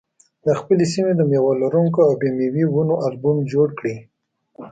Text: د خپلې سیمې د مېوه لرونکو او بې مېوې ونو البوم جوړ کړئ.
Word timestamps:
د 0.45 0.47
خپلې 0.59 0.85
سیمې 0.93 1.13
د 1.15 1.21
مېوه 1.29 1.53
لرونکو 1.63 1.99
او 2.07 2.13
بې 2.19 2.29
مېوې 2.37 2.65
ونو 2.69 2.95
البوم 3.05 3.37
جوړ 3.53 3.67
کړئ. 3.79 3.95